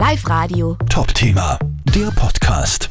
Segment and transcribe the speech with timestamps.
[0.00, 0.78] Live Radio.
[0.88, 1.58] Top-Thema,
[1.94, 2.88] der Podcast.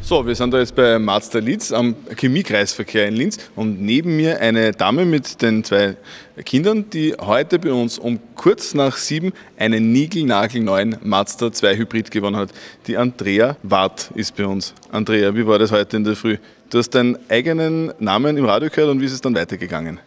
[0.00, 4.40] So, wir sind da jetzt bei Mazda Linz am Chemiekreisverkehr in Linz und neben mir
[4.40, 5.98] eine Dame mit den zwei
[6.46, 12.36] Kindern, die heute bei uns um kurz nach sieben einen niegelnagelneuen Mazda 2 Hybrid gewonnen
[12.36, 12.52] hat.
[12.86, 14.72] Die Andrea Wart ist bei uns.
[14.90, 16.38] Andrea, wie war das heute in der Früh?
[16.70, 20.00] Du hast deinen eigenen Namen im Radio gehört und wie ist es dann weitergegangen?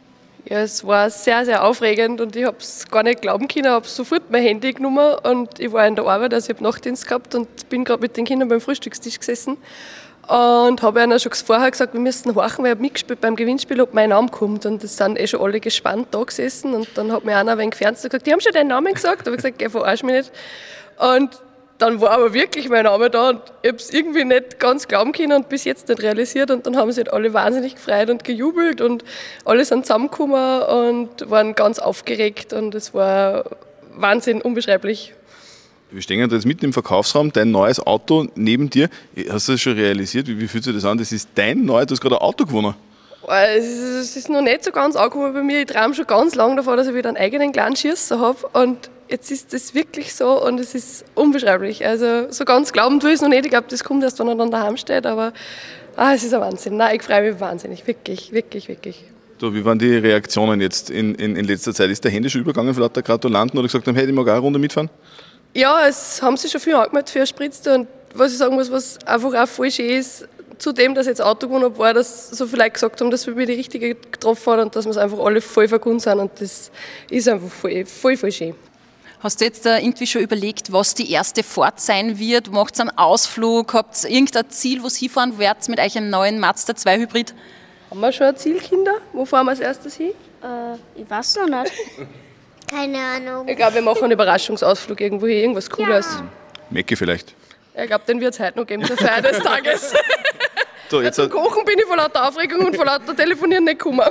[0.45, 3.65] Ja, es war sehr, sehr aufregend und ich habe es gar nicht glauben können.
[3.65, 6.63] Ich habe sofort mein Handy genommen und ich war in der Arbeit, also ich habe
[6.63, 9.57] Nachtdienst gehabt und bin gerade mit den Kindern beim Frühstückstisch gesessen
[10.30, 13.81] und habe ihnen schon vorher gesagt, wir müssen horchen, weil ich habe mitgespielt beim Gewinnspiel,
[13.81, 14.66] ob mein Name kommt.
[14.66, 17.58] Und es sind eh schon alle gespannt da gesessen und dann hat mir einer ein
[17.58, 19.21] wenig Fernseher gesagt, die haben schon deinen Namen gesagt.
[19.21, 20.31] Da habe ich gesagt, geh, verarsch mich nicht.
[20.97, 21.31] Und
[21.79, 25.13] dann war aber wirklich mein Name da und ich habe es irgendwie nicht ganz glauben
[25.13, 26.52] können und bis jetzt nicht realisiert.
[26.52, 29.05] Und dann haben sich halt alle wahnsinnig gefreut und gejubelt und
[29.45, 33.45] alle sind zusammengekommen und waren ganz aufgeregt und es war
[33.95, 35.13] Wahnsinn, unbeschreiblich.
[35.89, 38.89] Wir stehen jetzt mitten im Verkaufsraum, dein neues Auto neben dir.
[39.30, 40.27] Hast du das schon realisiert?
[40.27, 40.97] Wie, wie fühlt sich das an?
[40.97, 42.75] Das ist dein neues, du hast gerade ein Auto gewonnen.
[43.27, 45.61] Es ist, es ist noch nicht so ganz angekommen bei mir.
[45.61, 48.47] Ich träume schon ganz lange davon, dass ich wieder einen eigenen kleinen Schießer habe.
[48.53, 51.85] Und jetzt ist das wirklich so und es ist unbeschreiblich.
[51.85, 53.45] Also so ganz glauben tue ich es noch nicht.
[53.45, 55.05] Ich glaube, das kommt erst, wenn er dann daheim steht.
[55.05, 55.33] Aber
[55.95, 56.77] ah, es ist ein Wahnsinn.
[56.77, 57.85] Nein, ich freue mich wahnsinnig.
[57.87, 59.03] Wirklich, wirklich, wirklich.
[59.39, 61.89] Du, wie waren die Reaktionen jetzt in, in, in letzter Zeit?
[61.89, 64.33] Ist der Handy schon übergegangen für lauter Gratulanten oder gesagt haben, hey, ich mag auch
[64.33, 64.89] eine Runde mitfahren?
[65.53, 69.03] Ja, es haben sich schon viel angemeldet für Spritze und was ich sagen muss, was
[69.05, 72.63] einfach auch voll schön ist, zu dem, dass jetzt Auto habe, war, dass so viele
[72.63, 75.41] Leute gesagt haben, dass wir die Richtige getroffen haben und dass wir es einfach alle
[75.41, 76.69] voll verkundet sind und das
[77.09, 78.55] ist einfach voll, voll, voll schön.
[79.22, 82.52] Hast du jetzt da irgendwie schon überlegt, was die erste Fahrt sein wird?
[82.52, 83.73] Macht ihr einen Ausflug?
[83.73, 87.34] Habt ihr irgendein Ziel, wo ihr hinfahren werdet mit euch einem neuen Mazda 2 Hybrid?
[87.89, 88.94] Haben wir schon ein Ziel, Kinder?
[89.11, 90.11] Wo fahren wir als erstes hin?
[90.42, 91.73] Äh, ich weiß noch nicht.
[92.72, 93.48] Keine Ahnung.
[93.48, 96.08] Ich glaube, wir machen einen Überraschungsausflug irgendwo hin, irgendwas Cooles.
[96.70, 97.33] Mecke vielleicht.
[97.76, 99.94] Ja, ich glaube, den wird es heute noch geben, zur Feier des Tages.
[100.90, 103.78] So, jetzt Zum hat, Kochen bin ich vor lauter Aufregung und vor lauter Telefonieren nicht
[103.78, 104.02] gekommen.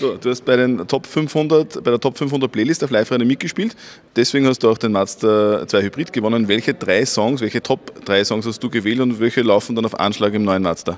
[0.00, 3.26] so, du hast bei, den Top 500, bei der Top 500 Playlist auf Live Radio
[3.26, 3.74] mitgespielt.
[4.14, 6.46] Deswegen hast du auch den Mazda 2 Hybrid gewonnen.
[6.46, 9.98] Welche drei Songs, welche Top 3 Songs hast du gewählt und welche laufen dann auf
[9.98, 10.96] Anschlag im neuen Mazda?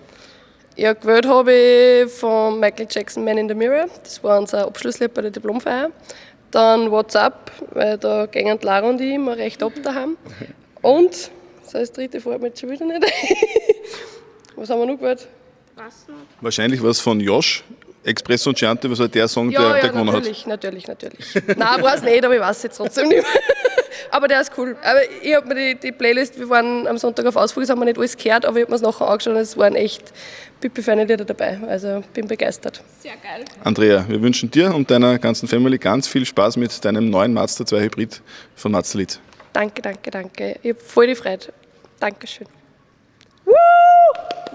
[0.77, 3.87] Ja, gewählt habe ich von Michael Jackson Man in the Mirror.
[4.03, 5.91] Das war unser Abschlusslied bei der Diplomfeier.
[6.51, 10.19] Dann WhatsApp, weil da die Lara und ich immer recht ab daheim.
[10.83, 11.31] Und,
[11.67, 13.05] so als dritte fällt mir jetzt schon wieder nicht.
[14.57, 15.29] Was haben wir noch gewählt?
[16.41, 17.65] Wahrscheinlich was von Josh,
[18.05, 20.17] Expresso und Chianti, was war der Song, Ja, der, ja, der gewonnen hat.
[20.17, 21.35] natürlich, natürlich, natürlich.
[21.57, 23.43] Nein, weiß nicht, aber ich weiß es jetzt trotzdem nicht mehr.
[24.11, 24.77] Aber der ist cool.
[24.83, 27.81] Aber ich habe mir die, die Playlist, wir waren am Sonntag auf Ausflug, das haben
[27.81, 30.13] wir nicht alles gehört, aber ich habe mir es nachher angeschaut und es waren echt
[30.61, 31.59] pipi-feine Lieder dabei.
[31.67, 32.83] Also bin begeistert.
[33.65, 37.67] Andrea, wir wünschen dir und deiner ganzen Family ganz viel Spaß mit deinem neuen Mazda
[37.67, 38.21] 2 Hybrid
[38.55, 39.19] von Mazda Lied.
[39.53, 40.57] Danke, danke, danke.
[40.63, 41.47] Ich habe voll die Freude.
[41.99, 42.47] Dankeschön.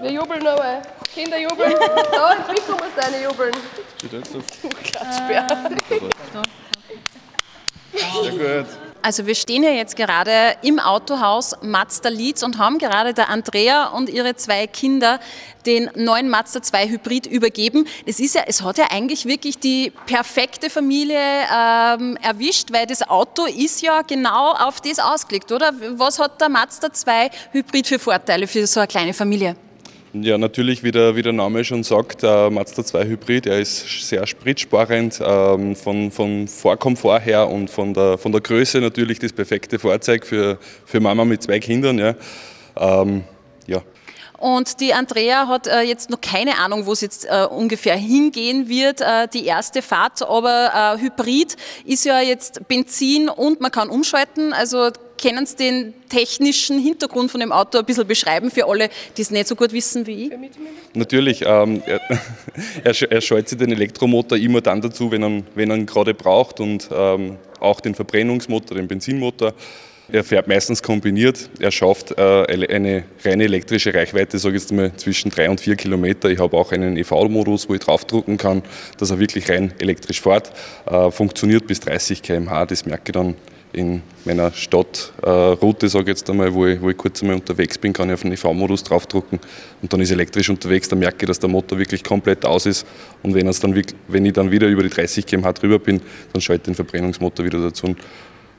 [0.02, 0.82] Wir jubeln aber.
[1.14, 1.74] Kinder jubeln.
[2.12, 3.52] Da ins Mikro musst du eine jubeln.
[4.84, 5.46] Klatschbär.
[8.22, 8.66] Sehr gut.
[9.02, 13.86] Also wir stehen ja jetzt gerade im Autohaus Mazda Leeds und haben gerade der Andrea
[13.86, 15.20] und ihre zwei Kinder
[15.64, 17.86] den neuen Mazda 2 Hybrid übergeben.
[18.06, 23.02] Es ist ja, es hat ja eigentlich wirklich die perfekte Familie ähm, erwischt, weil das
[23.08, 25.72] Auto ist ja genau auf das ausgelegt, oder?
[25.92, 29.56] Was hat der Mazda 2 Hybrid für Vorteile für so eine kleine Familie?
[30.12, 34.08] Ja, natürlich, wie der, wie der Name schon sagt, der Mazda 2 Hybrid, er ist
[34.08, 39.32] sehr spritsparend, ähm, von, von Vorkomfort her und von der, von der Größe natürlich das
[39.32, 41.98] perfekte Fahrzeug für, für Mama mit zwei Kindern.
[41.98, 42.14] Ja.
[42.76, 43.22] Ähm,
[43.68, 43.82] ja.
[44.40, 48.68] Und die Andrea hat äh, jetzt noch keine Ahnung, wo es jetzt äh, ungefähr hingehen
[48.68, 50.22] wird, äh, die erste Fahrt.
[50.22, 54.54] Aber äh, Hybrid ist ja jetzt Benzin und man kann umschalten.
[54.54, 54.90] Also
[55.22, 59.30] können Sie den technischen Hintergrund von dem Auto ein bisschen beschreiben für alle, die es
[59.30, 60.32] nicht so gut wissen wie ich?
[60.94, 62.00] Natürlich, ähm, er,
[62.84, 66.14] er, er sich den Elektromotor immer dann dazu, wenn er, ihn- wenn er ihn gerade
[66.14, 69.52] braucht und ähm, auch den Verbrennungsmotor, den Benzinmotor.
[70.12, 71.48] Er fährt meistens kombiniert.
[71.60, 75.76] Er schafft äh, eine reine elektrische Reichweite, sage ich jetzt mal, zwischen drei und vier
[75.76, 76.28] Kilometer.
[76.30, 78.62] Ich habe auch einen EV-Modus, wo ich draufdrucken kann,
[78.98, 80.50] dass er wirklich rein elektrisch fährt.
[80.86, 82.66] Äh, funktioniert bis 30 km/h.
[82.66, 83.36] Das merke ich dann
[83.72, 87.92] in meiner Stadtroute, sage ich jetzt einmal, wo ich, wo ich kurz einmal unterwegs bin,
[87.92, 89.38] kann ich auf den EV-Modus draufdrucken
[89.80, 90.88] und dann ist elektrisch unterwegs.
[90.88, 92.86] Dann merke ich, dass der Motor wirklich komplett aus ist.
[93.22, 96.00] Und wenn, dann, wenn ich dann wieder über die 30 km/h drüber bin,
[96.32, 97.94] dann schalte ich den Verbrennungsmotor wieder dazu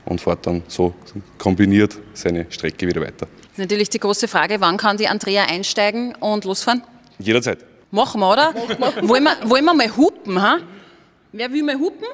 [0.04, 0.94] und fährt dann so
[1.38, 3.26] kombiniert seine Strecke wieder weiter.
[3.26, 6.82] Das ist natürlich die große Frage, wann kann die Andrea einsteigen und losfahren?
[7.18, 7.58] Jederzeit.
[7.90, 8.54] Machen wir, oder?
[9.02, 10.58] wollen, wir, wollen wir mal hupen, ha?
[11.32, 12.06] Wer will mal hupen?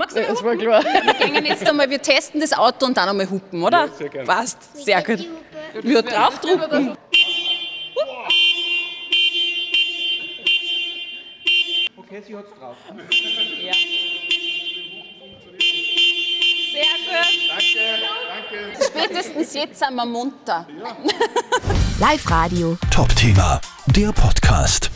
[0.00, 0.82] Magst du Das war klar.
[0.82, 3.86] Wir gehen jetzt einmal, wir testen das Auto und dann einmal hupen, oder?
[3.88, 4.26] sehr gerne.
[4.26, 5.28] Passt, sehr gut.
[5.82, 6.96] Wir draufdrucken.
[11.98, 12.76] Okay, sie hat's drauf.
[13.62, 13.72] Ja.
[16.72, 17.92] Sehr
[18.48, 18.84] gut.
[18.86, 20.66] Spätestens jetzt sind wir munter.
[22.00, 22.78] Live Radio.
[22.90, 23.60] Top-Thema,
[23.94, 24.90] der Podcast.